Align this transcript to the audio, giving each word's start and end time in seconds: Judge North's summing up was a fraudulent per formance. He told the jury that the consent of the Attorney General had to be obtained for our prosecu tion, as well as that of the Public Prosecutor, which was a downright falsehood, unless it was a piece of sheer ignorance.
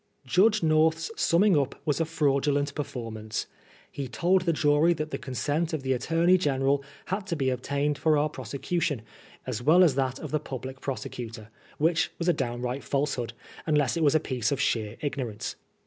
Judge 0.25 0.63
North's 0.63 1.11
summing 1.15 1.55
up 1.55 1.79
was 1.85 1.99
a 2.01 2.05
fraudulent 2.05 2.73
per 2.73 2.81
formance. 2.81 3.45
He 3.91 4.07
told 4.07 4.41
the 4.41 4.51
jury 4.51 4.93
that 4.93 5.11
the 5.11 5.19
consent 5.19 5.73
of 5.73 5.83
the 5.83 5.93
Attorney 5.93 6.39
General 6.39 6.83
had 7.05 7.27
to 7.27 7.35
be 7.35 7.51
obtained 7.51 7.99
for 7.99 8.17
our 8.17 8.27
prosecu 8.27 8.81
tion, 8.81 9.03
as 9.45 9.61
well 9.61 9.83
as 9.83 9.93
that 9.93 10.17
of 10.17 10.31
the 10.31 10.39
Public 10.39 10.81
Prosecutor, 10.81 11.49
which 11.77 12.09
was 12.17 12.27
a 12.27 12.33
downright 12.33 12.83
falsehood, 12.83 13.33
unless 13.67 13.95
it 13.95 14.01
was 14.03 14.15
a 14.15 14.19
piece 14.19 14.51
of 14.51 14.59
sheer 14.59 14.97
ignorance. 15.01 15.55